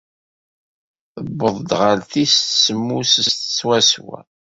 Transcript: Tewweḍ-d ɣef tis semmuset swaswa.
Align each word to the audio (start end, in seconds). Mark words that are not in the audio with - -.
Tewweḍ-d 1.13 1.69
ɣef 1.81 1.99
tis 2.11 2.33
semmuset 2.63 3.27
swaswa. 3.57 4.19